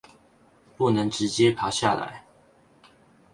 [0.77, 2.25] 不能直接爬下來